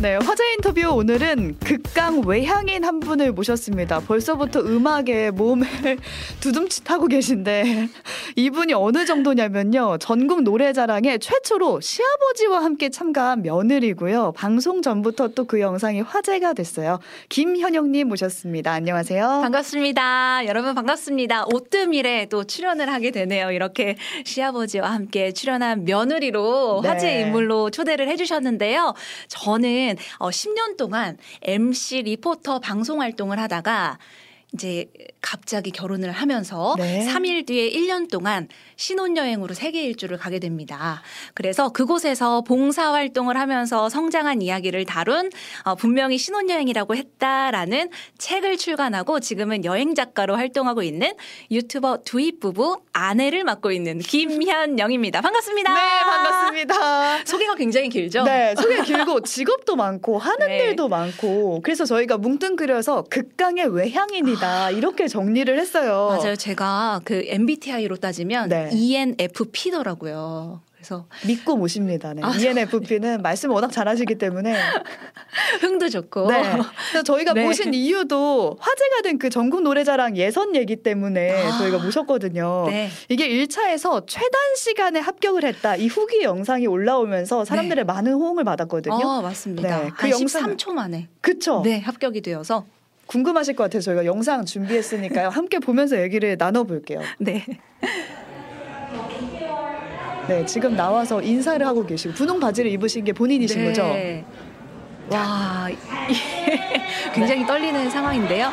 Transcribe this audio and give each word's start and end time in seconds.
네, 0.00 0.14
화제 0.14 0.44
인터뷰 0.52 0.80
오늘은 0.94 1.56
극강 1.58 2.20
외향인 2.24 2.84
한 2.84 3.00
분을 3.00 3.32
모셨습니다. 3.32 3.98
벌써부터 3.98 4.60
음악에 4.60 5.32
몸을 5.32 5.66
두둠칫하고 6.38 7.08
계신데 7.08 7.88
이분이 8.36 8.74
어느 8.74 9.04
정도냐면요. 9.06 9.98
전국 9.98 10.42
노래자랑에 10.42 11.18
최초로 11.18 11.80
시아버지와 11.80 12.62
함께 12.62 12.90
참가한 12.90 13.42
며느리고요. 13.42 14.34
방송 14.36 14.82
전부터 14.82 15.28
또 15.28 15.48
그 15.48 15.60
영상이 15.60 16.02
화제가 16.02 16.52
됐어요. 16.52 17.00
김현영님 17.30 18.06
모셨습니다. 18.08 18.70
안녕하세요. 18.70 19.40
반갑습니다. 19.42 20.42
여러분 20.46 20.74
반갑습니다. 20.74 21.46
오뜨밀에 21.46 22.26
또 22.26 22.44
출연을 22.44 22.92
하게 22.92 23.10
되네요. 23.10 23.50
이렇게 23.50 23.96
시아버지와 24.24 24.92
함께 24.92 25.32
출연한 25.32 25.84
며느리로 25.86 26.80
네. 26.82 26.88
화제 26.88 27.20
인물로 27.22 27.70
초대를 27.70 28.06
해주셨는데요. 28.08 28.94
저는 29.28 29.87
어, 30.18 30.30
10년 30.30 30.76
동안 30.76 31.16
MC 31.42 32.02
리포터 32.02 32.58
방송 32.60 33.00
활동을 33.00 33.38
하다가 33.38 33.98
이제 34.54 34.86
갑자기 35.20 35.70
결혼을 35.70 36.10
하면서 36.10 36.74
네. 36.78 37.06
3일 37.06 37.46
뒤에 37.46 37.70
1년 37.70 38.10
동안 38.10 38.48
신혼여행으로 38.76 39.52
세계 39.52 39.82
일주를 39.82 40.16
가게 40.16 40.38
됩니다. 40.38 41.02
그래서 41.34 41.68
그곳에서 41.68 42.40
봉사 42.40 42.92
활동을 42.92 43.36
하면서 43.36 43.90
성장한 43.90 44.40
이야기를 44.40 44.86
다룬 44.86 45.30
어, 45.64 45.74
분명히 45.74 46.16
신혼여행이라고 46.16 46.96
했다라는 46.96 47.90
책을 48.16 48.56
출간하고 48.56 49.20
지금은 49.20 49.66
여행 49.66 49.94
작가로 49.94 50.36
활동하고 50.36 50.82
있는 50.82 51.12
유튜버 51.50 51.98
두입 52.04 52.40
부부 52.40 52.80
아내를 52.92 53.44
맡고 53.44 53.70
있는 53.70 53.98
김현영입니다. 53.98 55.20
반갑습니다. 55.20 55.74
네, 55.74 55.80
반갑습니다. 56.04 57.24
소개가 57.26 57.54
굉장히 57.56 57.90
길죠? 57.90 58.22
네, 58.22 58.54
소개 58.56 58.82
길고 58.82 59.20
직업도 59.20 59.76
많고 59.76 60.18
하는 60.18 60.46
네. 60.46 60.58
일도 60.58 60.88
많고 60.88 61.60
그래서 61.62 61.84
저희가 61.84 62.16
뭉뚱그려서 62.16 63.04
극강의 63.10 63.74
외향인이 63.74 64.37
다 64.40 64.70
이렇게 64.70 65.08
정리를 65.08 65.58
했어요. 65.58 66.16
맞아요. 66.18 66.36
제가 66.36 67.00
그 67.04 67.22
MBTI로 67.26 67.96
따지면 67.96 68.48
네. 68.48 68.70
ENFP더라고요. 68.72 70.62
그래서 70.74 71.06
믿고 71.26 71.56
모십니다. 71.56 72.14
네. 72.14 72.22
아, 72.22 72.32
ENFP는 72.36 73.20
말씀 73.20 73.50
워낙 73.50 73.72
잘하시기 73.72 74.14
때문에 74.14 74.54
흥도 75.60 75.88
좋고 75.88 76.28
네. 76.30 76.40
그래서 76.90 77.02
저희가 77.02 77.32
네. 77.34 77.44
모신 77.44 77.74
이유도 77.74 78.56
화제가 78.60 79.02
된 79.02 79.18
그 79.18 79.28
전국 79.30 79.62
노래자랑 79.62 80.16
예선 80.16 80.54
얘기 80.54 80.76
때문에 80.76 81.32
아. 81.32 81.58
저희가 81.58 81.78
모셨거든요. 81.78 82.66
네. 82.68 82.88
이게 83.08 83.28
1차에서 83.28 84.04
최단 84.06 84.30
시간에 84.56 85.00
합격을 85.00 85.44
했다. 85.44 85.74
이 85.74 85.88
후기 85.88 86.22
영상이 86.22 86.68
올라오면서 86.68 87.44
사람들의 87.44 87.84
많은 87.84 88.12
호응을 88.12 88.44
받았거든요. 88.44 88.94
어, 89.04 89.20
맞습니다. 89.22 89.82
네, 89.82 89.90
그 89.90 90.06
한 90.06 90.10
영상을- 90.12 90.56
13초 90.56 90.70
만에 90.72 91.08
그쵸? 91.20 91.62
네, 91.64 91.80
합격이 91.80 92.20
되어서 92.20 92.64
궁금하실 93.08 93.56
것 93.56 93.64
같아서 93.64 93.86
저희가 93.86 94.04
영상 94.04 94.44
준비했으니까요. 94.44 95.30
함께 95.30 95.58
보면서 95.58 96.00
얘기를 96.00 96.36
나눠볼게요. 96.38 97.00
네. 97.18 97.44
네, 100.28 100.44
지금 100.44 100.76
나와서 100.76 101.22
인사를 101.22 101.66
하고 101.66 101.86
계시고 101.86 102.14
분홍 102.14 102.38
바지를 102.38 102.70
입으신 102.70 103.02
게 103.04 103.12
본인이신 103.14 103.64
거죠? 103.64 103.82
네. 103.84 104.24
와, 105.10 105.68
굉장히 107.14 107.46
떨리는 107.46 107.88
상황인데요. 107.88 108.52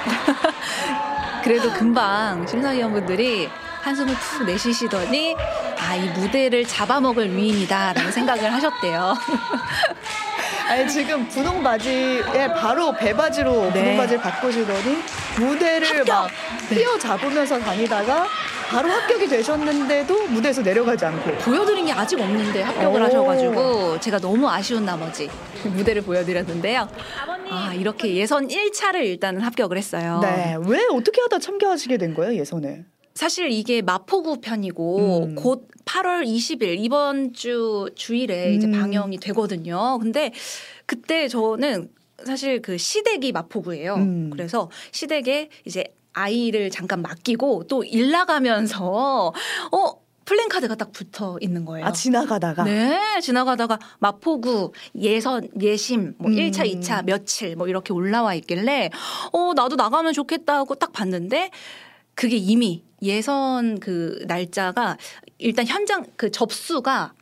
그래도 1.44 1.70
금방 1.74 2.48
심사위원분들이 2.48 3.50
한숨을 3.82 4.16
푹 4.16 4.46
내쉬시더니 4.46 5.36
아, 5.78 5.96
이 5.96 6.10
무대를 6.18 6.66
잡아먹을 6.66 7.36
위인이다라는 7.36 8.12
생각을 8.12 8.52
하셨대요. 8.54 9.14
아니 10.68 10.90
지금 10.90 11.28
분홍 11.28 11.62
바지에 11.62 12.48
바로 12.56 12.92
배바지로 12.94 13.72
네. 13.72 13.74
분홍 13.74 13.98
바지를 13.98 14.22
바꾸시더니 14.22 14.98
무대를 15.40 16.04
막 16.06 16.30
휘어 16.70 16.98
잡으면서 16.98 17.60
다니다가 17.60 18.26
바로 18.70 18.90
합격이 18.90 19.28
되셨는데도 19.28 20.28
무대에서 20.28 20.62
내려가지 20.64 21.06
않고 21.06 21.32
보여드린 21.38 21.86
게 21.86 21.92
아직 21.92 22.20
없는데 22.20 22.64
합격을 22.64 23.02
오. 23.02 23.06
하셔가지고 23.06 24.00
제가 24.00 24.20
너무 24.20 24.50
아쉬운 24.50 24.86
나머지 24.86 25.30
무대를 25.64 26.02
보여드렸는데요. 26.02 26.88
아, 27.50 27.74
이렇게 27.76 28.16
예선 28.16 28.48
1차를 28.48 29.06
일단은 29.06 29.42
합격을 29.42 29.78
했어요. 29.78 30.20
네, 30.24 30.58
왜 30.66 30.80
어떻게 30.92 31.22
하다 31.22 31.38
참가하시게 31.38 31.98
된 31.98 32.16
거예요 32.16 32.34
예선에? 32.40 32.86
사실 33.16 33.50
이게 33.50 33.82
마포구 33.82 34.42
편이고 34.42 35.24
음. 35.24 35.36
곧 35.36 35.70
8월 35.86 36.26
20일 36.28 36.76
이번 36.80 37.32
주 37.34 37.90
주일에 37.96 38.54
이제 38.54 38.68
음. 38.68 38.74
방영이 38.74 39.18
되거든요. 39.20 39.98
근데 40.00 40.32
그때 40.86 41.30
저는 41.30 41.90
사실 42.26 42.62
그 42.62 42.78
시댁이 42.78 43.32
마포구예요. 43.32 43.96
음. 43.96 44.30
그래서 44.32 44.70
시댁에 44.92 45.50
이제 45.66 45.86
아이를 46.14 46.70
잠깐 46.70 47.02
맡기고 47.02 47.68
또 47.68 47.84
일 47.86 48.12
나가면서 48.12 49.34
어 49.72 50.06
플랜카드가 50.26 50.76
딱 50.76 50.92
붙어 50.92 51.38
있는 51.40 51.64
거예요. 51.66 51.86
아 51.86 51.92
지나가다가 51.94 52.64
네, 52.64 53.00
지나가다가 53.22 53.80
마포구 54.00 54.74
예선 54.96 55.48
예심 55.62 56.16
뭐 56.18 56.32
음. 56.32 56.36
1차, 56.36 56.66
2차 56.70 57.06
며칠 57.06 57.56
뭐 57.56 57.68
이렇게 57.70 57.94
올라와 57.94 58.34
있길래 58.34 58.90
어 59.32 59.54
나도 59.56 59.78
나가면 59.78 60.12
좋겠다 60.14 60.56
하고 60.58 60.76
딱 60.76 60.92
봤는데 60.92 61.52
그게 62.16 62.38
이미 62.38 62.84
예선 63.02 63.80
그 63.80 64.24
날짜가 64.28 64.98
일단 65.38 65.68
현장 65.68 66.06
그 66.16 66.32
접수가 66.32 67.14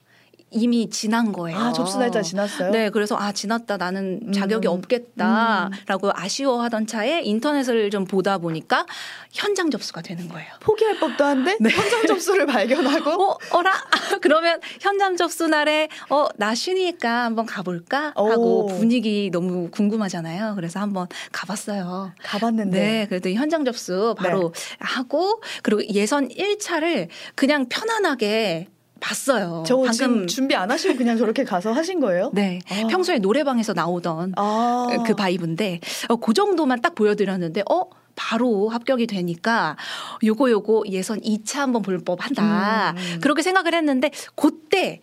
이미 0.53 0.89
지난 0.89 1.31
거예요. 1.31 1.57
아 1.57 1.73
접수 1.73 1.97
날짜 1.97 2.21
지났어요? 2.21 2.71
네, 2.71 2.89
그래서 2.89 3.15
아 3.17 3.31
지났다 3.31 3.77
나는 3.77 4.31
자격이 4.31 4.67
음. 4.67 4.73
없겠다라고 4.73 6.11
아쉬워하던 6.13 6.87
차에 6.87 7.21
인터넷을 7.23 7.89
좀 7.89 8.05
보다 8.05 8.37
보니까 8.37 8.85
현장 9.31 9.69
접수가 9.71 10.01
되는 10.01 10.27
거예요. 10.29 10.47
포기할 10.59 10.99
법도 10.99 11.23
한데 11.23 11.57
네. 11.59 11.69
현장 11.69 12.05
접수를 12.05 12.45
발견하고 12.45 13.11
어, 13.23 13.37
어라? 13.51 13.73
그러면 14.21 14.59
현장 14.79 15.17
접수 15.17 15.47
날에 15.47 15.89
어, 16.09 16.27
나 16.37 16.55
쉬니까 16.55 17.25
한번 17.25 17.45
가볼까? 17.45 18.13
하고 18.15 18.65
오. 18.65 18.67
분위기 18.67 19.29
너무 19.31 19.69
궁금하잖아요. 19.71 20.53
그래서 20.55 20.79
한번 20.79 21.07
가봤어요. 21.31 22.11
가봤는데 22.23 22.79
네, 22.79 23.05
그래도 23.07 23.29
현장 23.31 23.65
접수 23.65 24.15
바로 24.17 24.53
하고 24.79 25.41
그리고 25.61 25.83
예선 25.89 26.27
1차를 26.29 27.07
그냥 27.35 27.67
편안하게 27.69 28.67
봤어요. 29.03 29.63
저 29.67 29.91
지금 29.91 30.27
준비 30.27 30.55
안 30.55 30.71
하시고 30.71 30.95
그냥 30.95 31.17
저렇게 31.17 31.43
가서 31.43 31.73
하신 31.73 31.99
거예요? 31.99 32.31
네, 32.33 32.59
아. 32.69 32.87
평소에 32.87 33.19
노래방에서 33.19 33.73
나오던 33.73 34.33
아. 34.37 35.03
그 35.05 35.13
바이브인데 35.13 35.81
어, 36.07 36.15
그 36.15 36.33
정도만 36.33 36.81
딱 36.81 36.95
보여드렸는데 36.95 37.63
어 37.69 37.83
바로 38.15 38.69
합격이 38.69 39.07
되니까 39.07 39.75
요거 40.23 40.49
요거 40.51 40.83
예선 40.87 41.19
2차 41.19 41.57
한번 41.57 41.81
볼 41.81 41.97
법한다 41.99 42.91
음, 42.91 42.97
음. 42.97 43.19
그렇게 43.21 43.41
생각을 43.41 43.73
했는데 43.73 44.11
그때 44.35 45.01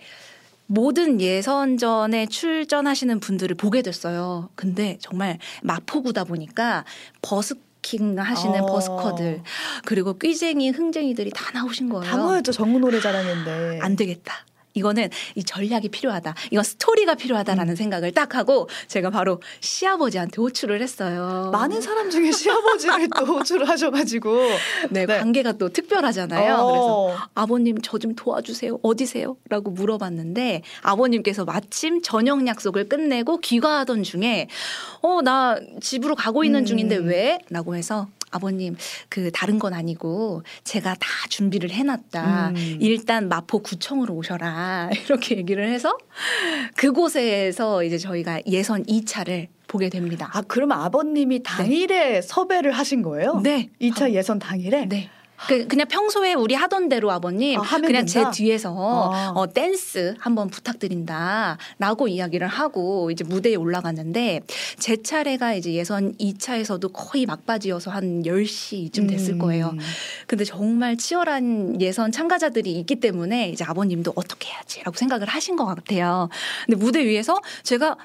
모든 0.67 1.21
예선전에 1.21 2.27
출전하시는 2.27 3.19
분들을 3.19 3.57
보게 3.57 3.83
됐어요. 3.83 4.49
근데 4.55 4.97
정말 5.01 5.39
마포구다 5.63 6.25
보니까 6.25 6.85
버스 7.21 7.57
킹 7.83 8.19
하시는 8.19 8.61
어. 8.63 8.67
버스커들 8.67 9.43
그리고 9.85 10.19
꾀쟁이 10.19 10.71
흥쟁이들이 10.71 11.31
다 11.31 11.51
나오신 11.55 11.89
거예요. 11.89 12.05
다 12.05 12.17
모였죠 12.17 12.53
전국 12.53 12.81
노래자랑인데 12.81 13.81
안 13.83 13.97
되겠다. 13.97 14.35
이거는 14.75 15.09
이 15.37 15.45
전략이 15.45 15.89
필요하다. 15.91 16.35
이건 16.51 16.65
스토리가 16.65 17.13
음. 17.13 17.17
필요하다라는 17.17 17.77
생각을 17.77 18.13
딱 18.13 18.35
하고 18.35 18.69
제가 18.89 19.11
바로 19.11 19.41
시아버지한테 19.61 20.41
호출을 20.43 20.83
했어요. 20.83 21.51
많은 21.53 21.81
사람 21.81 22.11
중에 22.11 22.33
시아버지를 22.33 23.09
또 23.19 23.25
호출을 23.39 23.69
하셔가지고 23.69 24.49
네, 24.91 25.07
네. 25.07 25.19
관계가 25.19 25.53
또 25.53 25.69
특별하잖아요. 25.69 26.55
어. 26.55 26.67
그래서 27.13 27.29
아버님 27.35 27.81
저 27.81 28.01
좀 28.01 28.15
도와주세요. 28.15 28.79
어디세요? 28.83 29.37
라고 29.51 29.71
물어봤는데 29.71 30.63
아버님께서 30.83 31.45
마침 31.45 32.01
저녁 32.03 32.47
약속을 32.47 32.89
끝내고 32.89 33.39
귀가하던 33.39 34.03
중에 34.03 34.49
어, 35.03 35.21
나 35.23 35.61
집으로 35.81 36.15
가고 36.15 36.43
있는 36.45 36.61
음. 36.61 36.65
중인데 36.65 36.97
왜? 36.97 37.39
라고 37.51 37.77
해서 37.77 38.09
아버님 38.31 38.77
그 39.09 39.31
다른 39.33 39.59
건 39.59 39.75
아니고 39.75 40.43
제가 40.65 40.95
다 40.95 41.09
준비를 41.29 41.71
해놨다. 41.71 42.51
음. 42.51 42.79
일단 42.81 43.29
마포 43.29 43.61
구청으로 43.61 44.15
오셔라 44.15 44.91
이렇게 45.07 45.37
얘기를 45.37 45.69
해서 45.69 45.97
그곳에서 46.77 47.85
이제 47.85 47.99
저희가 47.99 48.41
예선 48.47 48.85
2차를 48.85 49.49
보게 49.67 49.89
됩니다. 49.89 50.29
아 50.33 50.43
그러면 50.43 50.81
아버님이 50.81 51.43
당일에 51.43 52.23
섭외를 52.23 52.73
하신 52.73 53.03
거예요? 53.03 53.41
네. 53.43 53.69
2차 53.81 54.11
예선 54.13 54.39
당일에? 54.39 54.87
네. 54.87 55.11
그, 55.49 55.67
그냥 55.67 55.87
평소에 55.89 56.35
우리 56.35 56.55
하던 56.55 56.89
대로 56.89 57.11
아버님 57.11 57.59
아, 57.61 57.63
그냥 57.63 58.05
된다? 58.05 58.31
제 58.31 58.31
뒤에서 58.31 59.11
아. 59.13 59.33
어, 59.35 59.53
댄스 59.53 60.15
한번 60.19 60.49
부탁드린다라고 60.49 62.09
이야기를 62.09 62.47
하고 62.47 63.11
이제 63.11 63.25
무대에 63.25 63.55
올라갔는데 63.55 64.41
제 64.79 65.03
차례가 65.03 65.55
이제 65.55 65.73
예선 65.73 66.15
2차에서도 66.17 66.91
거의 66.93 67.27
막바지여서 67.27 67.91
한 67.91 68.23
10시쯤 68.23 69.09
됐을 69.09 69.35
음. 69.35 69.39
거예요. 69.39 69.75
근데 70.27 70.45
정말 70.45 70.97
치열한 70.97 71.81
예선 71.81 72.13
참가자들이 72.13 72.73
있기 72.81 72.97
때문에 72.97 73.51
이제 73.51 73.65
아버님도 73.65 74.13
어떻게 74.15 74.51
해야지라고 74.51 74.97
생각을 74.97 75.27
하신 75.29 75.57
것 75.57 75.65
같아요. 75.65 76.29
근데 76.67 76.77
무대 76.77 77.05
위에서 77.05 77.41
제가 77.63 77.97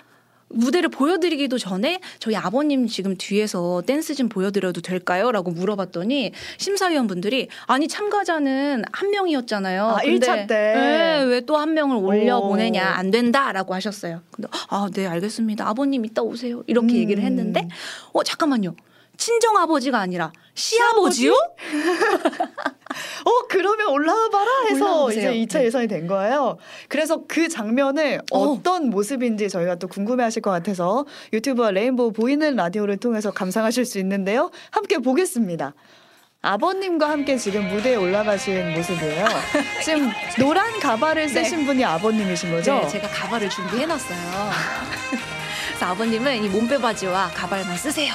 무대를 0.49 0.89
보여드리기도 0.89 1.57
전에 1.57 1.99
저희 2.19 2.35
아버님 2.35 2.87
지금 2.87 3.15
뒤에서 3.17 3.81
댄스 3.85 4.15
좀 4.15 4.29
보여드려도 4.29 4.81
될까요? 4.81 5.31
라고 5.31 5.51
물어봤더니 5.51 6.31
심사위원분들이 6.57 7.49
아니 7.65 7.87
참가자는 7.87 8.83
한 8.91 9.09
명이었잖아요. 9.11 9.83
아, 9.85 9.97
1차 10.01 10.47
때. 10.47 11.23
왜또 11.27 11.57
한 11.57 11.73
명을 11.73 11.97
올려 11.97 12.37
오. 12.37 12.49
보내냐 12.49 12.83
안 12.85 13.11
된다 13.11 13.51
라고 13.51 13.73
하셨어요. 13.73 14.21
근데 14.31 14.47
아, 14.69 14.89
네 14.93 15.07
알겠습니다. 15.07 15.67
아버님 15.67 16.05
이따 16.05 16.21
오세요. 16.21 16.63
이렇게 16.67 16.93
음. 16.93 16.99
얘기를 16.99 17.23
했는데 17.23 17.67
어 18.13 18.23
잠깐만요. 18.23 18.75
친정 19.17 19.57
아버지가 19.57 19.99
아니라 19.99 20.31
시아버지요? 20.53 21.33
어 23.25 23.47
그러면 23.49 23.87
올라와 23.89 24.29
봐라 24.29 24.51
해서 24.69 24.85
올라오세요. 24.85 25.31
이제 25.31 25.57
2차 25.57 25.59
네. 25.59 25.65
예선이 25.65 25.87
된 25.87 26.07
거예요. 26.07 26.57
그래서 26.89 27.23
그 27.27 27.47
장면을 27.47 28.21
어. 28.31 28.39
어떤 28.39 28.89
모습인지 28.89 29.49
저희가 29.49 29.75
또 29.75 29.87
궁금해하실 29.87 30.41
것 30.41 30.51
같아서 30.51 31.05
유튜브와 31.33 31.71
레인보우 31.71 32.11
보이는 32.13 32.55
라디오를 32.55 32.97
통해서 32.97 33.31
감상하실 33.31 33.85
수 33.85 33.99
있는데요. 33.99 34.51
함께 34.71 34.97
보겠습니다. 34.97 35.73
아버님과 36.41 37.09
함께 37.09 37.37
지금 37.37 37.67
무대에 37.69 37.95
올라가신 37.95 38.73
모습이에요. 38.73 39.25
지금 39.83 40.11
노란 40.39 40.79
가발을 40.79 41.27
쓰신 41.27 41.65
분이 41.65 41.83
아버님이신 41.83 42.51
거죠? 42.51 42.75
네, 42.81 42.87
제가 42.87 43.07
가발을 43.07 43.49
준비해놨어요. 43.49 44.17
그래서 45.69 45.85
아버님은 45.87 46.43
이 46.43 46.49
몸빼 46.49 46.77
바지와 46.77 47.31
가발만 47.33 47.75
쓰세요. 47.77 48.13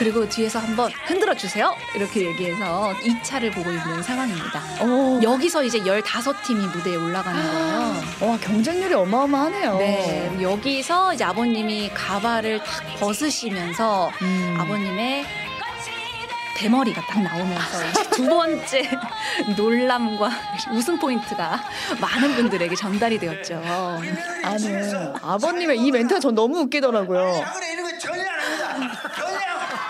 그리고 0.00 0.26
뒤에서 0.26 0.58
한번 0.60 0.90
흔들어 1.04 1.34
주세요. 1.34 1.76
이렇게 1.94 2.24
얘기해서 2.24 2.94
2차를 3.02 3.52
보고 3.52 3.70
있는 3.70 4.02
상황입니다. 4.02 4.62
어, 4.80 5.20
여기서 5.22 5.62
이제 5.62 5.78
15팀이 5.80 6.74
무대에 6.74 6.96
올라가는 6.96 7.38
거예요. 7.38 8.02
와 8.32 8.38
경쟁률이 8.38 8.94
어마어마하네요. 8.94 9.76
네, 9.76 10.38
여기서 10.40 11.12
이제 11.12 11.22
아버님이 11.24 11.90
가발을 11.92 12.64
탁 12.64 12.82
벗으시면서 12.98 14.10
음. 14.22 14.56
아버님의 14.58 15.26
대머리가 16.56 17.02
딱 17.02 17.20
나오면서 17.22 18.10
두 18.10 18.26
번째 18.26 18.90
놀람과 19.54 20.30
웃음 20.72 20.98
포인트가 20.98 21.62
많은 22.00 22.36
분들에게 22.36 22.74
전달이 22.74 23.18
되었죠. 23.18 23.62
아는 24.44 25.14
아버님의 25.22 25.78
이 25.78 25.90
멘트가 25.90 26.20
전 26.20 26.34
너무 26.34 26.60
웃기더라고요. 26.60 27.20
야구를 27.38 27.68
이런 27.68 27.84
거 27.84 27.98
전혀 27.98 28.22
안 28.22 28.82
합니다. 28.82 29.10
전혀 29.14 29.40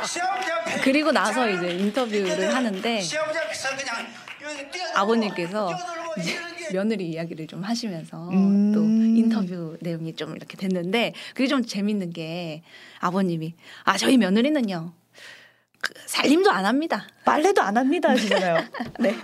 시험장 0.06 0.40
배- 0.42 0.60
그리고 0.82 1.12
나서 1.12 1.48
이제 1.50 1.70
인터뷰를 1.70 2.54
하는데 2.54 3.02
아버님께서 4.94 5.70
며느리 6.72 7.10
이야기를 7.10 7.46
좀 7.46 7.62
하시면서 7.62 8.28
음. 8.30 8.72
또 8.72 8.82
인터뷰 8.82 9.76
내용이 9.80 10.14
좀 10.14 10.36
이렇게 10.36 10.56
됐는데 10.56 11.14
그게 11.34 11.46
좀 11.48 11.64
재밌는 11.64 12.12
게 12.12 12.62
아버님이 13.00 13.54
아 13.84 13.96
저희 13.96 14.16
며느리는요 14.16 14.92
그 14.92 14.99
살림도 16.06 16.50
안 16.50 16.66
합니다. 16.66 17.06
빨래도 17.24 17.62
안 17.62 17.76
합니다 17.76 18.10
하시잖아요. 18.10 18.64
네. 19.00 19.16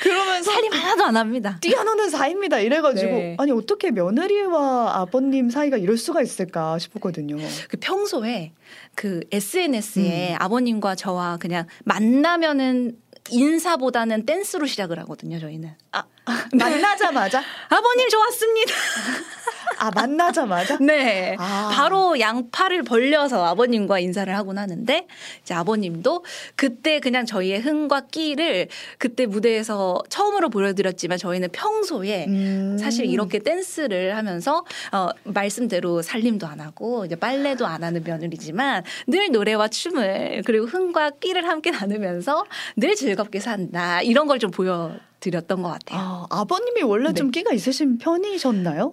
그러면서 0.00 0.50
살림 0.50 0.72
하나도 0.72 1.04
안 1.04 1.16
합니다. 1.16 1.58
뛰어노는 1.60 2.10
사이입니다. 2.10 2.58
이래가지고 2.58 3.12
네. 3.12 3.36
아니 3.38 3.52
어떻게 3.52 3.90
며느리와 3.90 4.98
아버님 5.00 5.50
사이가 5.50 5.76
이럴 5.76 5.96
수가 5.96 6.22
있을까 6.22 6.78
싶었거든요. 6.78 7.36
그 7.68 7.76
평소에 7.78 8.52
그 8.94 9.20
SNS에 9.30 10.34
아버님과 10.38 10.94
저와 10.96 11.36
그냥 11.38 11.66
만나면은 11.84 12.98
인사보다는 13.30 14.26
댄스로 14.26 14.66
시작을 14.66 14.98
하거든요, 15.00 15.38
저희는. 15.38 15.70
아, 15.92 16.04
만나자마자 16.52 17.42
아버님 17.68 18.08
좋았습니다. 18.08 18.74
아 19.78 19.90
만나자마자 19.90 20.78
네. 20.78 21.34
아. 21.38 21.70
바로 21.72 22.20
양팔을 22.20 22.84
벌려서 22.84 23.44
아버님과 23.44 23.98
인사를 23.98 24.34
하곤 24.36 24.58
하는데 24.58 25.06
이제 25.42 25.54
아버님도 25.54 26.24
그때 26.54 27.00
그냥 27.00 27.26
저희의 27.26 27.60
흥과 27.60 28.02
끼를 28.06 28.68
그때 28.98 29.26
무대에서 29.26 30.02
처음으로 30.08 30.50
보여드렸지만 30.50 31.18
저희는 31.18 31.48
평소에 31.50 32.26
음. 32.26 32.78
사실 32.78 33.06
이렇게 33.06 33.40
댄스를 33.40 34.16
하면서 34.16 34.64
어, 34.92 35.08
말씀대로 35.24 36.02
살림도 36.02 36.46
안 36.46 36.60
하고 36.60 37.04
이제 37.04 37.16
빨래도 37.16 37.66
안 37.66 37.82
하는 37.82 38.04
며느리지만 38.04 38.84
늘 39.08 39.32
노래와 39.32 39.68
춤을 39.68 40.42
그리고 40.46 40.66
흥과 40.66 41.10
끼를 41.18 41.48
함께 41.48 41.70
나누면서 41.72 42.44
늘 42.76 42.94
즐겁게 42.94 43.40
산다 43.40 44.00
이런 44.00 44.28
걸 44.28 44.44
좀 44.44 44.50
보여 44.50 44.94
드렸던 45.20 45.62
것 45.62 45.70
같아요. 45.70 46.26
아, 46.30 46.40
아버님이 46.40 46.82
원래 46.82 47.08
네. 47.08 47.14
좀 47.14 47.30
끼가 47.30 47.54
있으신 47.54 47.96
편이셨나요? 47.96 48.92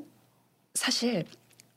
사실 0.73 1.25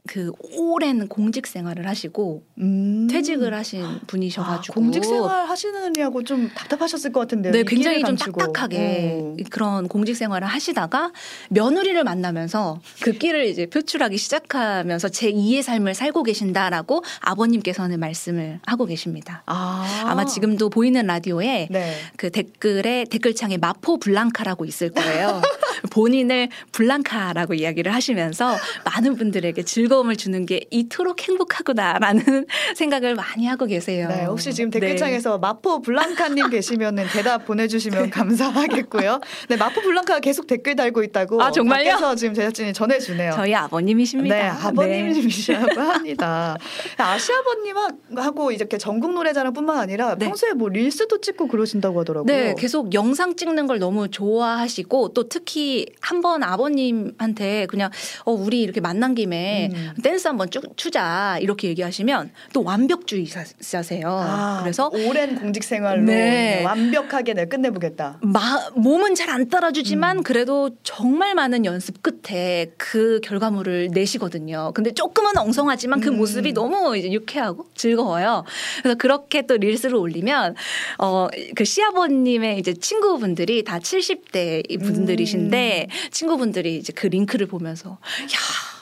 그 0.06 0.33
오랜 0.53 1.09
공직 1.09 1.47
생활을 1.47 1.89
하시고 1.89 2.43
음. 2.59 3.09
퇴직을 3.11 3.55
하신 3.55 3.83
아, 3.83 4.01
분이셔가지고 4.06 4.75
공직 4.75 5.03
생활 5.03 5.49
하시느냐고 5.49 6.23
좀 6.23 6.51
답답하셨을 6.55 7.11
것 7.11 7.21
같은데요. 7.21 7.53
네, 7.53 7.61
이 7.61 7.65
굉장히 7.65 8.01
좀 8.01 8.09
감추고. 8.09 8.39
딱딱하게 8.39 9.19
어. 9.23 9.37
그런 9.49 9.89
공직 9.89 10.15
생활을 10.15 10.47
하시다가 10.47 11.11
며느리를 11.49 12.05
만나면서 12.05 12.81
그 13.01 13.12
끼를 13.12 13.47
이제 13.47 13.65
표출하기 13.65 14.19
시작하면서 14.19 15.09
제 15.09 15.33
2의 15.33 15.62
삶을 15.62 15.95
살고 15.95 16.23
계신다라고 16.25 17.03
아버님께서는 17.21 17.99
말씀을 17.99 18.61
하고 18.67 18.85
계십니다. 18.85 19.43
아. 19.47 20.05
아마 20.06 20.27
지금도 20.27 20.69
보이는 20.69 21.06
라디오에 21.06 21.69
네. 21.71 21.95
그 22.19 22.31
댓글에 22.31 23.06
댓글창에 23.11 23.56
마포 23.56 23.97
블랑카라고 24.01 24.67
있을 24.67 24.91
거예요. 24.91 25.41
본인을 25.91 26.51
블랑카라고 26.73 27.55
이야기를 27.55 27.95
하시면서 27.95 28.55
많은 28.85 29.17
분들에게 29.17 29.62
즐거 29.62 29.94
움을 30.00 30.17
주는 30.17 30.46
게 30.46 30.61
이토록 30.70 31.23
행복하구나라는 31.29 32.46
생각을 32.76 33.14
많이 33.14 33.46
하고 33.46 33.67
계세요. 33.67 34.08
네, 34.08 34.25
혹시 34.25 34.52
지금 34.52 34.70
네. 34.70 34.81
댓글창에서 34.81 35.38
마포 35.38 35.81
블랑카님 35.82 36.50
계시면은 36.50 37.06
대답 37.12 37.44
보내주시면 37.46 38.11
감사하겠고요. 38.11 39.20
네, 39.49 39.56
마포 39.56 39.81
블랑카가 39.82 40.20
계속 40.20 40.46
댓글 40.46 40.76
달고 40.76 41.02
있다고. 41.05 41.43
아, 41.43 41.50
정말요? 41.50 41.91
밖에서 41.91 42.14
지금 42.14 42.35
제작진이 42.35 42.73
전해주네요. 42.73 43.32
저희 43.35 43.55
아버님이십니다. 43.55 44.35
네, 44.35 44.43
네. 44.43 44.49
아버님이시라고 44.49 45.81
합니다. 45.81 46.56
아시아버님하고 46.99 48.52
이렇게 48.52 48.79
전국 48.79 49.12
노래자랑뿐만 49.14 49.79
아니라 49.79 50.17
네. 50.17 50.26
평소에 50.26 50.52
뭐 50.52 50.69
릴스도 50.69 51.20
찍고 51.20 51.49
그러신다고 51.49 52.00
하더라고요. 52.00 52.32
네, 52.32 52.55
계속 52.58 52.94
영상 52.94 53.37
찍는 53.37 53.67
걸 53.67 53.79
너무 53.79 54.08
좋아하시고 54.08 55.12
또 55.14 55.29
특히 55.29 55.87
한 56.00 56.25
번 56.25 56.43
아버님한테 56.43 57.67
그냥 57.67 57.91
어 58.25 58.32
우리 58.32 58.62
이렇게 58.62 58.81
만난 58.81 59.14
김에 59.14 59.69
음. 59.75 59.84
댄스 60.03 60.29
한번 60.29 60.51
쭉 60.51 60.77
추자 60.77 61.39
이렇게 61.41 61.69
얘기하시면 61.69 62.31
또 62.53 62.63
완벽주의자세요. 62.63 64.08
아, 64.08 64.61
그래서 64.63 64.91
오랜 64.93 65.37
공직 65.37 65.65
생활로 65.65 66.03
네. 66.03 66.63
완벽하게 66.65 67.35
내 67.35 67.47
끝내보겠다. 67.47 68.19
마, 68.23 68.41
몸은 68.75 69.15
잘 69.15 69.35
안 69.35 69.49
따라주지만 69.49 70.19
음. 70.19 70.23
그래도 70.23 70.70
정말 70.85 71.35
많은 71.35 71.65
연습 71.65 72.03
끝에 72.03 72.67
그 72.77 73.20
결과물을 73.25 73.89
내시거든요. 73.93 74.70
근데 74.75 74.93
조금은 74.93 75.37
엉성하지만 75.37 76.01
그 76.01 76.11
음. 76.11 76.19
모습이 76.19 76.53
너무 76.53 76.97
이제 76.97 77.11
유쾌하고 77.11 77.67
즐거워요. 77.75 78.44
그래서 78.82 78.97
그렇게 78.97 79.43
또 79.47 79.56
릴스를 79.56 79.97
올리면 79.97 80.55
어 80.99 81.29
그 81.55 81.65
시아버님의 81.65 82.58
이제 82.58 82.75
친구분들이 82.75 83.65
다 83.65 83.79
70대 83.79 84.65
이 84.69 84.79
분들이신데 84.79 85.89
음. 85.91 86.11
친구분들이 86.11 86.77
이제 86.77 86.93
그 86.93 87.06
링크를 87.06 87.47
보면서 87.47 87.91
야 87.91 88.74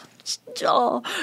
진짜 0.55 0.73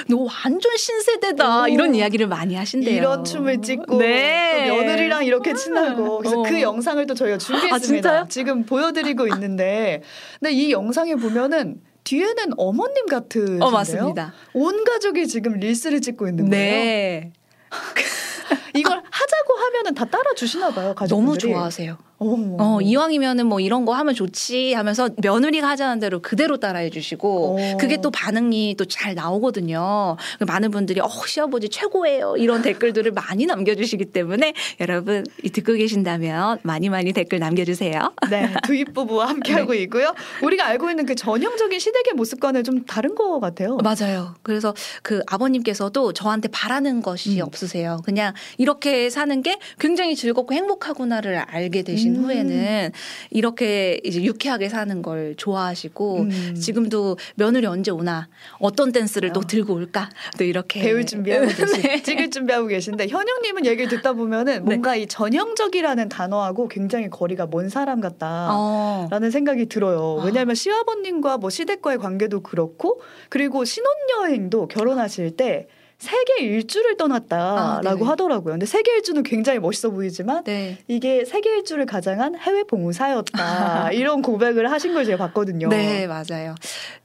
너 0.08 0.26
완전 0.44 0.76
신세대다 0.76 1.62
오. 1.64 1.68
이런 1.68 1.94
이야기를 1.94 2.26
많이 2.26 2.54
하신대요. 2.54 2.94
이런 2.94 3.24
춤을 3.24 3.62
찍고 3.62 3.98
네. 3.98 4.66
또 4.68 4.76
며느리랑 4.76 5.24
이렇게 5.24 5.54
친하고 5.54 6.18
그래서 6.18 6.40
어. 6.40 6.42
그 6.42 6.60
영상을 6.60 7.04
또 7.06 7.14
저희가 7.14 7.38
준비했습니다. 7.38 8.10
아? 8.10 8.26
지금 8.28 8.64
보여드리고 8.64 9.26
있는데 9.28 10.02
근데 10.38 10.52
이 10.52 10.70
영상에 10.72 11.14
보면은 11.14 11.80
뒤에는 12.04 12.54
어머님 12.56 13.06
같으신데요. 13.06 13.64
어 13.64 13.70
맞습니다. 13.70 14.32
온 14.54 14.84
가족이 14.84 15.26
지금 15.28 15.58
릴스를 15.58 16.00
찍고 16.00 16.28
있는 16.28 16.48
거예요. 16.50 16.64
네. 16.74 17.32
이걸 18.74 19.02
하자고 19.10 19.54
하면은 19.54 19.94
다 19.94 20.04
따라 20.04 20.24
주시나 20.34 20.70
봐요. 20.70 20.94
가족분들이. 20.94 21.08
너무 21.08 21.38
좋아하세요. 21.38 21.98
어, 22.22 22.56
어, 22.58 22.80
이왕이면은 22.82 23.46
뭐 23.46 23.60
이런 23.60 23.86
거 23.86 23.94
하면 23.94 24.14
좋지 24.14 24.74
하면서 24.74 25.08
며느리가 25.16 25.66
하자는 25.70 26.00
대로 26.00 26.20
그대로 26.20 26.58
따라해 26.58 26.90
주시고 26.90 27.58
어. 27.58 27.76
그게 27.78 27.96
또 28.00 28.10
반응이 28.10 28.76
또 28.76 28.84
잘 28.90 29.14
나오거든요. 29.14 30.16
많은 30.46 30.70
분들이 30.72 31.00
어, 31.00 31.08
시아버지 31.26 31.68
최고예요. 31.68 32.34
이런 32.36 32.60
댓글들을 32.60 33.12
많이 33.12 33.46
남겨주시기 33.46 34.06
때문에 34.06 34.52
여러분 34.80 35.24
이 35.42 35.48
듣고 35.50 35.74
계신다면 35.74 36.58
많이 36.62 36.88
많이 36.90 37.12
댓글 37.12 37.38
남겨주세요. 37.38 38.12
네, 38.30 38.52
두입 38.64 38.92
부부와 38.92 39.28
함께 39.28 39.52
하고 39.54 39.72
있고요. 39.74 40.12
우리가 40.42 40.66
알고 40.66 40.90
있는 40.90 41.06
그 41.06 41.14
전형적인 41.14 41.78
시댁의 41.78 42.14
모습과는 42.16 42.64
좀 42.64 42.84
다른 42.84 43.14
것 43.14 43.38
같아요. 43.40 43.76
맞아요. 43.78 44.34
그래서 44.42 44.74
그 45.02 45.22
아버님께서도 45.28 46.12
저한테 46.12 46.48
바라는 46.48 47.00
것이 47.00 47.40
음. 47.40 47.46
없으세요. 47.46 48.00
그냥 48.04 48.34
이렇게 48.58 49.08
사는 49.08 49.40
게 49.42 49.58
굉장히 49.78 50.16
즐겁고 50.16 50.52
행복하구나를 50.52 51.38
알게 51.38 51.82
되시는 51.82 52.09
돌아가신 52.10 52.16
음. 52.16 52.24
후에는 52.24 52.92
이렇게 53.30 54.00
이제 54.04 54.22
유쾌하게 54.22 54.68
사는 54.68 55.02
걸 55.02 55.34
좋아하시고 55.36 56.20
음. 56.20 56.54
지금도 56.54 57.16
며느리 57.36 57.66
언제 57.66 57.90
오나 57.90 58.28
어떤 58.58 58.92
댄스를 58.92 59.32
또 59.32 59.40
어. 59.40 59.46
들고 59.46 59.74
올까 59.74 60.10
또 60.38 60.44
이렇게 60.44 60.80
배울 60.80 61.06
준비하고 61.06 61.46
계시, 61.54 61.82
네. 61.82 62.02
찍을 62.02 62.30
준비하고 62.30 62.66
계신데 62.66 63.08
현영님은 63.08 63.66
얘기를 63.66 63.88
듣다 63.88 64.12
보면은 64.12 64.64
뭔가 64.64 64.96
이 64.96 65.06
전형적이라는 65.06 66.08
단어하고 66.08 66.68
굉장히 66.68 67.08
거리가 67.08 67.46
먼 67.46 67.68
사람 67.68 68.00
같다. 68.00 68.48
어. 68.50 69.08
라는 69.10 69.30
생각이 69.30 69.66
들어요. 69.66 70.18
아. 70.20 70.24
왜냐하면 70.24 70.54
시아버님과 70.54 71.38
뭐 71.38 71.50
시댁과의 71.50 71.98
관계도 71.98 72.42
그렇고 72.42 73.00
그리고 73.28 73.64
신혼여행도 73.64 74.68
결혼하실 74.68 75.36
때 75.36 75.68
세계 76.00 76.44
일주를 76.44 76.96
떠났다라고 76.96 78.06
아. 78.06 78.08
하더라고요. 78.10 78.54
근데 78.54 78.64
세계 78.64 78.92
일주는 78.96 79.22
굉장히 79.22 79.58
멋있어 79.58 79.90
보이지만 79.90 80.44
네. 80.44 80.78
이게 80.88 81.24
세계 81.26 81.50
일주를 81.58 81.84
가장한 81.84 82.36
해외 82.38 82.64
봉사였다 82.64 83.92
이런 83.92 84.22
고백을 84.22 84.70
하신 84.72 84.94
걸 84.94 85.04
제가 85.04 85.26
봤거든요. 85.26 85.68
네, 85.68 86.06
맞아요. 86.06 86.54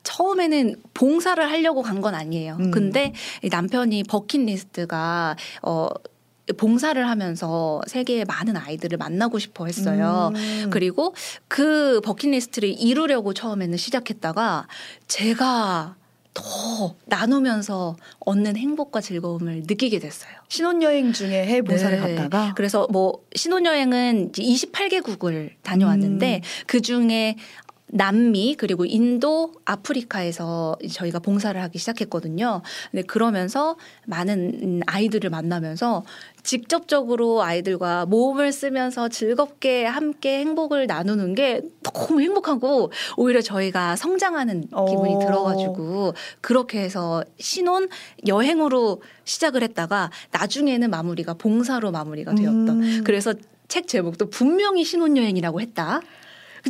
처음에는 0.03 0.75
봉사를 0.93 1.43
하려고 1.51 1.81
간 1.81 1.95
건 2.01 2.13
아니에요. 2.15 2.57
음. 2.59 2.71
근데 2.71 3.13
이 3.41 3.49
남편이 3.49 4.03
버킷리스트가 4.03 5.35
어 5.63 5.87
봉사를 6.57 7.09
하면서 7.09 7.81
세계의 7.87 8.25
많은 8.25 8.55
아이들을 8.55 8.97
만나고 8.97 9.39
싶어 9.39 9.65
했어요. 9.65 10.31
음. 10.35 10.67
그리고 10.71 11.15
그 11.47 12.01
버킷리스트를 12.03 12.69
이루려고 12.69 13.33
처음에는 13.33 13.75
시작했다가 13.77 14.67
제가 15.07 15.95
더 16.35 16.95
나누면서 17.05 17.95
얻는 18.19 18.57
행복과 18.57 19.01
즐거움을 19.01 19.63
느끼게 19.65 19.99
됐어요. 19.99 20.31
신혼여행 20.49 21.13
중에 21.13 21.45
해외 21.45 21.61
봉사를 21.61 21.99
네. 21.99 22.15
갔다가 22.15 22.53
그래서 22.55 22.87
뭐 22.91 23.23
신혼여행은 23.33 24.33
28개국을 24.33 25.51
다녀왔는데 25.63 26.41
음. 26.43 26.65
그 26.67 26.81
중에 26.81 27.37
남미 27.95 28.55
그리고 28.57 28.83
인도, 28.83 29.53
아프리카에서 29.63 30.75
저희가 30.91 31.19
봉사를 31.19 31.59
하기 31.61 31.79
시작했거든요. 31.79 32.61
근데 32.91 33.03
그러면서 33.03 33.77
많은 34.05 34.81
아이들을 34.85 35.29
만나면서 35.29 36.03
직접적으로 36.43 37.41
아이들과 37.41 38.05
모험을 38.05 38.51
쓰면서 38.51 39.07
즐겁게 39.07 39.85
함께 39.85 40.39
행복을 40.39 40.87
나누는 40.87 41.35
게 41.35 41.61
너무 41.83 42.21
행복하고 42.21 42.91
오히려 43.15 43.41
저희가 43.41 43.95
성장하는 43.95 44.63
기분이 44.63 45.15
어. 45.15 45.19
들어가지고 45.19 46.13
그렇게 46.41 46.81
해서 46.81 47.23
신혼 47.39 47.87
여행으로 48.27 49.01
시작을 49.23 49.63
했다가 49.63 50.11
나중에는 50.31 50.89
마무리가 50.89 51.35
봉사로 51.35 51.91
마무리가 51.91 52.35
되었던 52.35 52.69
음. 52.69 53.03
그래서 53.05 53.33
책 53.69 53.87
제목도 53.87 54.29
분명히 54.29 54.83
신혼여행이라고 54.83 55.61
했다. 55.61 56.01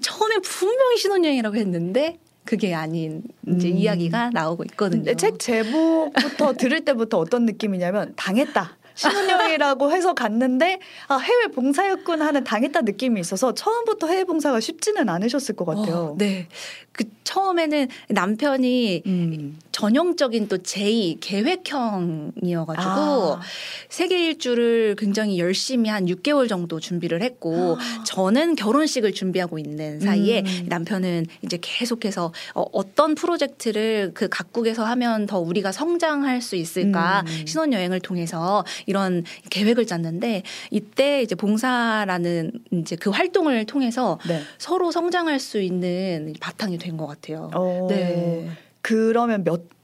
처음에 0.01 0.39
분명히 0.39 0.97
신혼여행이라고 0.97 1.55
했는데 1.55 2.19
그게 2.43 2.73
아닌 2.75 3.23
이제 3.47 3.69
음. 3.69 3.77
이야기가 3.77 4.29
나오고 4.31 4.63
있거든요. 4.71 5.13
책 5.15 5.39
제목부터 5.39 6.53
들을 6.57 6.85
때부터 6.85 7.17
어떤 7.17 7.45
느낌이냐면 7.45 8.13
당했다. 8.15 8.77
신혼여행이라고 8.93 9.91
해서 9.91 10.13
갔는데 10.13 10.79
아 11.07 11.17
해외 11.17 11.47
봉사였군 11.47 12.21
하는 12.21 12.43
당했다 12.43 12.81
느낌이 12.81 13.19
있어서 13.19 13.53
처음부터 13.53 14.07
해외 14.07 14.23
봉사가 14.23 14.59
쉽지는 14.59 15.09
않으셨을 15.09 15.55
것 15.55 15.65
같아요. 15.65 15.95
어, 15.95 16.15
네. 16.17 16.47
그 16.91 17.03
처음에는 17.25 17.89
남편이 18.09 19.03
음. 19.05 19.59
전형적인 19.71 20.47
또 20.47 20.57
제2 20.59 21.17
계획형이어가지고 21.19 22.89
아. 22.89 23.41
세계 23.89 24.27
일주를 24.27 24.95
굉장히 24.97 25.37
열심히 25.37 25.89
한 25.89 26.05
6개월 26.05 26.47
정도 26.47 26.79
준비를 26.79 27.21
했고 27.21 27.77
저는 28.05 28.55
결혼식을 28.55 29.11
준비하고 29.11 29.59
있는 29.59 29.99
사이에 29.99 30.43
음. 30.45 30.65
남편은 30.69 31.25
이제 31.41 31.57
계속해서 31.61 32.31
어, 32.53 32.65
어떤 32.71 33.15
프로젝트를 33.15 34.11
그 34.13 34.29
각국에서 34.29 34.85
하면 34.85 35.25
더 35.25 35.39
우리가 35.39 35.73
성장할 35.73 36.41
수 36.41 36.55
있을까 36.55 37.23
음. 37.27 37.45
신혼여행을 37.45 37.99
통해서 37.99 38.63
이런 38.85 39.23
계획을 39.49 39.85
짰는데 39.85 40.43
이때 40.71 41.21
이제 41.21 41.35
봉사라는 41.35 42.51
이제 42.71 42.95
그 42.95 43.09
활동을 43.09 43.65
통해서 43.65 44.19
네. 44.27 44.41
서로 44.57 44.91
성장할 44.91 45.39
수 45.39 45.59
있는 45.59 46.33
바탕이 46.39 46.77
된 46.77 46.95
것 46.95 47.07
같아요. 47.07 47.14
어, 47.53 47.87
네. 47.89 48.49
그러면 48.81 49.43
몇 49.43 49.75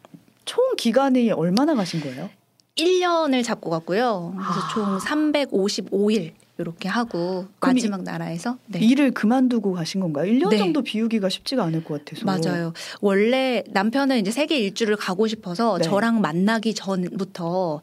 총 0.46 0.76
기간이 0.76 1.32
얼마나 1.32 1.76
가신 1.76 2.02
거예요? 2.02 2.30
1년을 2.76 3.44
잡고 3.44 3.70
갔고요. 3.70 4.34
그래서 4.36 4.60
아. 4.60 4.70
총 4.74 4.98
355일 4.98 6.32
이렇게 6.58 6.90
하고 6.90 7.46
마지막 7.60 8.04
나라에서 8.04 8.58
네. 8.68 8.80
일을 8.80 9.12
그만두고 9.12 9.74
가신 9.74 10.02
건가요? 10.02 10.32
1년 10.32 10.50
네. 10.50 10.58
정도 10.58 10.82
비우기가 10.82 11.30
쉽지가 11.30 11.64
않을 11.66 11.84
것 11.84 12.04
같아서. 12.06 12.26
맞아요. 12.26 12.74
원래 13.02 13.64
남편은 13.70 14.20
이제 14.20 14.32
세계 14.32 14.58
일주를 14.60 14.96
가고 14.96 15.28
싶어서 15.28 15.78
네. 15.78 15.84
저랑 15.84 16.22
만나기 16.22 16.74
전부터 16.74 17.82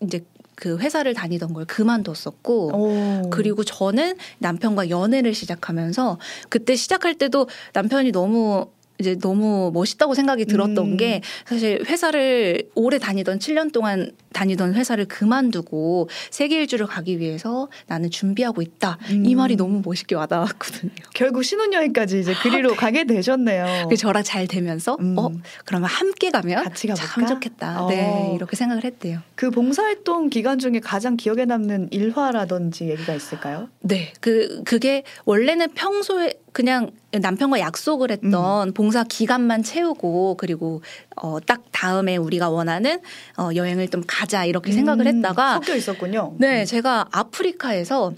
이제 0.00 0.24
그 0.56 0.78
회사를 0.78 1.14
다니던 1.14 1.52
걸 1.52 1.66
그만뒀었고 1.66 2.72
오. 2.74 3.30
그리고 3.30 3.62
저는 3.62 4.16
남편과 4.38 4.90
연애를 4.90 5.34
시작하면서 5.34 6.18
그때 6.48 6.74
시작할 6.74 7.14
때도 7.14 7.48
남편이 7.74 8.10
너무 8.10 8.66
이제 8.98 9.16
너무 9.18 9.70
멋있다고 9.74 10.14
생각이 10.14 10.46
들었던 10.46 10.78
음. 10.78 10.96
게 10.96 11.20
사실 11.46 11.82
회사를 11.86 12.68
오래 12.74 12.98
다니던 12.98 13.38
7년 13.38 13.72
동안 13.72 14.12
다니던 14.32 14.74
회사를 14.74 15.06
그만두고 15.06 16.08
세계 16.30 16.60
일주를 16.60 16.86
가기 16.86 17.18
위해서 17.18 17.68
나는 17.86 18.10
준비하고 18.10 18.62
있다. 18.62 18.98
이 19.10 19.34
음. 19.34 19.36
말이 19.36 19.56
너무 19.56 19.82
멋있게 19.84 20.14
와닿았거든요. 20.14 20.92
결국 21.14 21.42
신혼여행까지 21.42 22.20
이제 22.20 22.34
그리로 22.42 22.74
가게 22.76 23.04
되셨네요. 23.04 23.88
그 23.88 23.96
저랑 23.96 24.22
잘 24.22 24.46
되면서 24.46 24.94
어. 24.94 24.96
음. 25.00 25.18
어 25.18 25.30
그러면 25.64 25.88
함께 25.88 26.30
가면 26.30 26.64
같이 26.64 26.86
가볼까? 26.86 27.06
참 27.06 27.26
좋겠다. 27.26 27.84
어. 27.84 27.88
네 27.88 28.32
이렇게 28.34 28.56
생각을 28.56 28.84
했대요. 28.84 29.20
그 29.34 29.50
봉사활동 29.50 30.30
기간 30.30 30.58
중에 30.58 30.80
가장 30.80 31.16
기억에 31.16 31.44
남는 31.44 31.88
일화라든지 31.90 32.88
얘기가 32.88 33.14
있을까요? 33.14 33.68
네, 33.80 34.12
그 34.20 34.62
그게 34.64 35.02
원래는 35.24 35.70
평소에 35.74 36.34
그냥 36.56 36.90
남편과 37.12 37.60
약속을 37.60 38.10
했던 38.10 38.72
봉사 38.72 39.04
기간만 39.04 39.62
채우고 39.62 40.38
그리고 40.38 40.80
어, 41.14 41.38
딱 41.38 41.64
다음에 41.70 42.16
우리가 42.16 42.48
원하는 42.48 42.98
어, 43.36 43.50
여행을 43.54 43.88
좀 43.88 44.02
가자 44.06 44.46
이렇게 44.46 44.72
생각을 44.72 45.06
음, 45.06 45.16
했다가 45.16 45.56
섞여 45.56 45.76
있었군요. 45.76 46.34
네, 46.38 46.64
제가 46.64 47.08
아프리카에서 47.10 48.14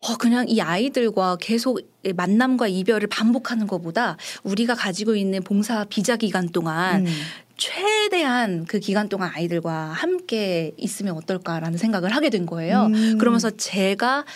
어, 0.00 0.16
그냥 0.18 0.44
이 0.46 0.60
아이들과 0.60 1.38
계속 1.40 1.80
만남과 2.14 2.68
이별을 2.68 3.08
반복하는 3.08 3.66
것보다 3.66 4.18
우리가 4.42 4.74
가지고 4.74 5.16
있는 5.16 5.42
봉사 5.42 5.86
비자 5.88 6.16
기간 6.16 6.50
동안 6.50 7.06
음. 7.06 7.12
최대한 7.56 8.66
그 8.66 8.78
기간 8.78 9.08
동안 9.08 9.30
아이들과 9.34 9.72
함께 9.72 10.72
있으면 10.76 11.16
어떨까라는 11.16 11.78
생각을 11.78 12.14
하게 12.14 12.28
된 12.28 12.44
거예요. 12.44 12.90
음. 12.92 13.16
그러면서 13.16 13.48
제가 13.48 14.26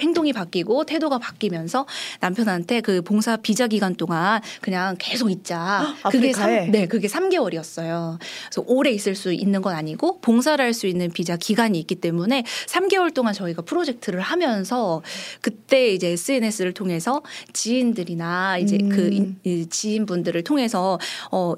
행동이 0.00 0.32
바뀌고 0.32 0.84
태도가 0.84 1.18
바뀌면서 1.18 1.86
남편한테 2.20 2.80
그 2.80 3.02
봉사 3.02 3.36
비자 3.36 3.66
기간 3.66 3.94
동안 3.94 4.40
그냥 4.60 4.96
계속 4.98 5.30
있자. 5.30 5.94
그게 6.10 6.30
아프리카에? 6.30 6.60
삼, 6.64 6.70
네, 6.70 6.86
그게 6.86 7.08
3개월이었어요. 7.08 8.18
그래서 8.18 8.64
오래 8.66 8.90
있을 8.90 9.14
수 9.14 9.32
있는 9.32 9.62
건 9.62 9.74
아니고 9.74 10.20
봉사를 10.20 10.64
할 10.64 10.68
수 10.78 10.86
있는 10.86 11.10
비자 11.10 11.36
기간이 11.36 11.78
있기 11.80 11.96
때문에 11.96 12.44
3개월 12.68 13.12
동안 13.12 13.32
저희가 13.34 13.62
프로젝트를 13.62 14.20
하면서 14.20 15.02
그때 15.40 15.88
이제 15.88 16.08
SNS를 16.10 16.72
통해서 16.74 17.22
지인들이나 17.52 18.58
이제 18.58 18.78
음. 18.80 18.88
그 18.90 19.08
인- 19.10 19.36
이 19.44 19.66
지인분들을 19.68 20.42
통해서 20.44 20.98
어 21.32 21.54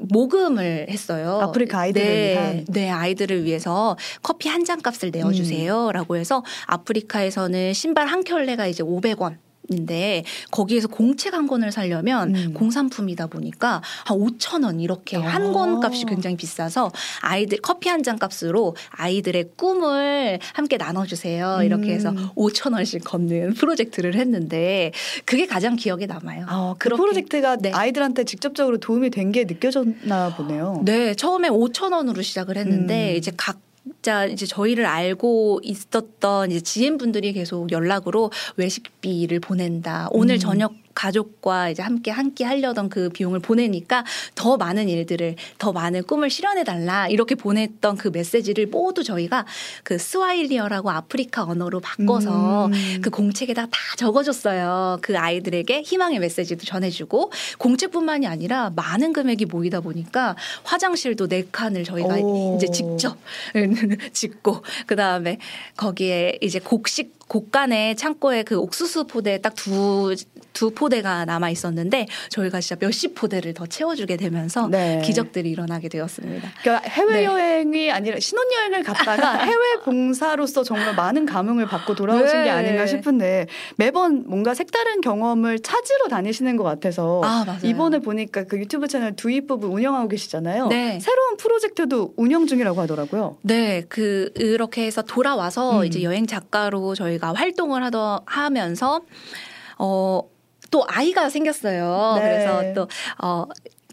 모금을 0.00 0.86
했어요. 0.88 1.40
아프리카 1.42 1.80
아이들을 1.80 2.06
네, 2.06 2.32
위한. 2.32 2.64
네, 2.68 2.90
아이들을 2.90 3.44
위해서 3.44 3.96
커피 4.22 4.48
한 4.48 4.62
잔 4.62 4.80
값을 4.80 5.10
내어주세요라고 5.10 6.16
해서 6.16 6.44
아프리카에서는 6.66 7.72
신발 7.72 8.06
한 8.06 8.22
켤레가 8.22 8.66
이제 8.68 8.84
500원. 8.84 9.38
인데 9.72 10.24
거기에서 10.50 10.88
공책 10.88 11.34
한 11.34 11.46
권을 11.46 11.72
사려면 11.72 12.34
음. 12.34 12.54
공산품이다 12.54 13.26
보니까 13.26 13.82
한 14.04 14.18
5천 14.18 14.64
원 14.64 14.80
이렇게 14.80 15.16
한 15.16 15.46
아. 15.48 15.52
권 15.52 15.82
값이 15.82 16.04
굉장히 16.06 16.36
비싸서 16.36 16.92
아이들 17.22 17.58
커피 17.60 17.88
한 17.88 18.02
잔 18.02 18.18
값으로 18.18 18.74
아이들의 18.90 19.50
꿈을 19.56 20.38
함께 20.54 20.76
나눠주세요 20.76 21.60
이렇게 21.62 21.92
해서 21.92 22.10
음. 22.10 22.28
5천 22.36 22.72
원씩 22.74 23.04
걷는 23.04 23.54
프로젝트를 23.54 24.14
했는데 24.16 24.90
그게 25.24 25.46
가장 25.46 25.76
기억에 25.76 26.06
남아요. 26.06 26.46
아, 26.48 26.74
그 26.78 26.88
프로젝트가 26.90 27.56
네. 27.56 27.70
아이들한테 27.72 28.24
직접적으로 28.24 28.78
도움이 28.78 29.10
된 29.10 29.32
게 29.32 29.44
느껴졌나 29.44 30.34
보네요. 30.36 30.82
네, 30.84 31.14
처음에 31.14 31.48
5천 31.48 31.92
원으로 31.92 32.20
시작을 32.22 32.56
했는데 32.58 33.12
음. 33.12 33.16
이제 33.16 33.30
각 33.36 33.60
자 34.00 34.26
이제 34.26 34.46
저희를 34.46 34.86
알고 34.86 35.60
있었던 35.62 36.50
이제 36.50 36.60
지인분들이 36.60 37.32
계속 37.32 37.70
연락으로 37.72 38.30
외식비를 38.56 39.40
보낸다. 39.40 40.08
오늘 40.12 40.36
음. 40.36 40.38
저녁 40.38 40.72
가족과 40.94 41.70
이제 41.70 41.82
함께 41.82 42.10
함께 42.10 42.44
하려던 42.44 42.88
그 42.88 43.08
비용을 43.08 43.40
보내니까 43.40 44.04
더 44.34 44.56
많은 44.56 44.88
일들을 44.88 45.36
더 45.58 45.72
많은 45.72 46.04
꿈을 46.04 46.30
실현해 46.30 46.64
달라 46.64 47.08
이렇게 47.08 47.34
보냈던 47.34 47.96
그 47.96 48.08
메시지를 48.08 48.66
모두 48.66 49.02
저희가 49.02 49.46
그 49.82 49.98
스와힐리어라고 49.98 50.90
아프리카 50.90 51.44
언어로 51.44 51.80
바꿔서 51.80 52.66
음. 52.66 53.00
그 53.02 53.10
공책에다 53.10 53.66
다 53.66 53.78
적어줬어요. 53.96 54.98
그 55.00 55.18
아이들에게 55.18 55.82
희망의 55.82 56.18
메시지도 56.18 56.64
전해주고 56.64 57.32
공책뿐만이 57.58 58.26
아니라 58.26 58.70
많은 58.76 59.12
금액이 59.12 59.46
모이다 59.46 59.80
보니까 59.80 60.36
화장실도 60.64 61.28
네 61.28 61.46
칸을 61.50 61.84
저희가 61.84 62.16
오. 62.16 62.56
이제 62.56 62.70
직접 62.70 63.16
짓고 64.12 64.62
그 64.86 64.96
다음에 64.96 65.38
거기에 65.76 66.38
이제 66.40 66.58
곡식 66.58 67.22
곡간에 67.28 67.94
창고에 67.94 68.42
그 68.42 68.58
옥수수 68.58 69.04
포대 69.06 69.40
딱 69.40 69.52
두 69.62 70.14
두 70.52 70.70
포대가 70.70 71.24
남아 71.24 71.50
있었는데 71.50 72.06
저희가 72.30 72.60
진짜 72.60 72.76
몇십 72.78 73.14
포대를 73.14 73.54
더 73.54 73.66
채워주게 73.66 74.16
되면서 74.16 74.68
네. 74.68 75.02
기적들이 75.04 75.50
일어나게 75.50 75.88
되었습니다. 75.88 76.50
그러니까 76.62 76.88
해외 76.88 77.12
네. 77.12 77.24
여행이 77.24 77.90
아니라 77.90 78.18
신혼 78.20 78.46
여행을 78.52 78.82
갔다가 78.82 79.38
해외 79.44 79.76
봉사로서 79.84 80.64
정말 80.64 80.94
많은 80.94 81.26
감흥을 81.26 81.66
받고 81.66 81.94
돌아오신 81.94 82.38
네. 82.38 82.44
게 82.44 82.50
아닌가 82.50 82.86
싶은데 82.86 83.46
매번 83.76 84.24
뭔가 84.26 84.54
색다른 84.54 85.00
경험을 85.00 85.60
찾으러 85.60 86.08
다니시는 86.08 86.56
것 86.56 86.64
같아서 86.64 87.20
아. 87.24 87.58
이번에 87.62 87.98
보니까 87.98 88.44
그 88.44 88.58
유튜브 88.58 88.88
채널 88.88 89.14
두이법을 89.16 89.68
운영하고 89.68 90.08
계시잖아요. 90.08 90.68
네. 90.68 90.98
새로운 91.00 91.36
프로젝트도 91.36 92.14
운영 92.16 92.46
중이라고 92.46 92.80
하더라고요. 92.80 93.38
네, 93.42 93.84
그 93.88 94.30
이렇게 94.36 94.86
해서 94.86 95.02
돌아와서 95.02 95.80
음. 95.80 95.84
이제 95.84 96.02
여행 96.02 96.26
작가로 96.26 96.94
저희가 96.94 97.32
활동을 97.32 97.82
하더 97.84 98.22
하면서 98.26 99.02
어. 99.78 100.31
또 100.72 100.84
아이가 100.88 101.28
생겼어요. 101.28 102.14
네. 102.16 102.22
그래서 102.22 102.74
또 102.74 102.88
어. 103.22 103.46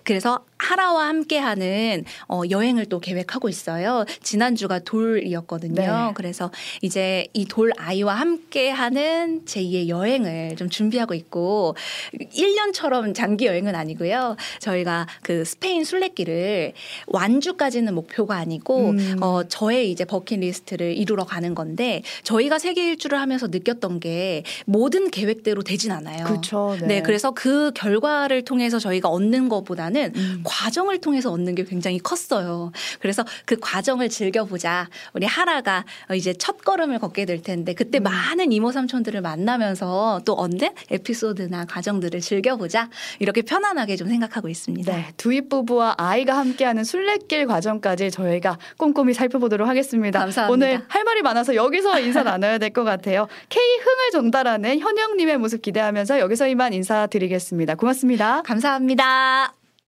그래서 0.09 0.43
하라와 0.57 1.07
함께하는 1.07 2.03
어, 2.27 2.41
여행을 2.49 2.87
또 2.87 2.99
계획하고 2.99 3.47
있어요. 3.47 4.05
지난주가 4.23 4.79
돌이었거든요. 4.79 5.75
네. 5.75 5.87
그래서 6.15 6.51
이제 6.81 7.27
이 7.33 7.45
돌 7.49 7.71
아이와 7.77 8.13
함께하는 8.15 9.43
제2의 9.45 9.87
여행을 9.87 10.55
좀 10.55 10.69
준비하고 10.69 11.13
있고 11.13 11.75
1년처럼 12.13 13.13
장기 13.15 13.45
여행은 13.47 13.75
아니고요. 13.75 14.35
저희가 14.59 15.07
그 15.23 15.45
스페인 15.45 15.83
순례길을 15.83 16.73
완주까지는 17.07 17.93
목표가 17.95 18.35
아니고 18.37 18.89
음. 18.89 19.17
어, 19.21 19.43
저의 19.47 19.91
이제 19.91 20.05
버킷리스트를 20.05 20.95
이루러 20.95 21.23
가는 21.25 21.53
건데 21.55 22.01
저희가 22.23 22.59
세계 22.59 22.87
일주를 22.89 23.19
하면서 23.19 23.47
느꼈던 23.47 23.99
게 23.99 24.43
모든 24.65 25.09
계획대로 25.09 25.63
되진 25.63 25.91
않아요. 25.91 26.25
그렇죠. 26.25 26.77
네. 26.83 27.01
그래서 27.01 27.31
그 27.31 27.71
결과를 27.73 28.43
통해서 28.43 28.79
저희가 28.79 29.09
얻는 29.09 29.49
것 29.49 29.63
보다는 29.99 30.13
음. 30.15 30.41
과정을 30.43 30.99
통해서 30.99 31.31
얻는 31.31 31.55
게 31.55 31.63
굉장히 31.63 31.99
컸어요. 31.99 32.71
그래서 32.99 33.25
그 33.45 33.57
과정을 33.59 34.09
즐겨보자. 34.09 34.89
우리 35.13 35.25
하라가 35.25 35.85
이제 36.15 36.33
첫 36.33 36.63
걸음을 36.63 36.99
걷게 36.99 37.25
될 37.25 37.41
텐데 37.41 37.73
그때 37.73 37.99
음. 37.99 38.03
많은 38.03 38.51
이모 38.51 38.71
삼촌들을 38.71 39.21
만나면서 39.21 40.21
또 40.25 40.33
얻는 40.33 40.69
에피소드나 40.89 41.65
과정들을 41.65 42.19
즐겨보자. 42.21 42.89
이렇게 43.19 43.41
편안하게 43.41 43.97
좀 43.97 44.07
생각하고 44.07 44.47
있습니다. 44.47 44.91
네, 44.95 45.11
두입 45.17 45.49
부부와 45.49 45.95
아이가 45.97 46.37
함께하는 46.37 46.83
순례길 46.83 47.47
과정까지 47.47 48.11
저희가 48.11 48.57
꼼꼼히 48.77 49.13
살펴보도록 49.13 49.67
하겠습니다. 49.67 50.19
감사합니다. 50.19 50.53
오늘 50.53 50.85
할 50.87 51.03
말이 51.03 51.21
많아서 51.21 51.55
여기서 51.55 51.99
인사 51.99 52.23
나눠야 52.23 52.57
될 52.57 52.69
것 52.69 52.83
같아요. 52.83 53.27
K 53.49 53.59
흥을 53.61 54.11
전달하는 54.11 54.79
현영님의 54.79 55.39
모습 55.39 55.63
기대하면서 55.63 56.19
여기서 56.19 56.47
이만 56.47 56.71
인사드리겠습니다. 56.73 57.75
고맙습니다. 57.75 58.43
감사합니다. 58.43 59.58